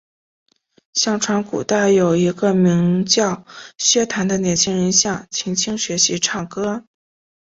[0.95, 3.45] 相传古代有一个名叫
[3.77, 6.87] 薛谭的年轻人向秦青学习唱歌。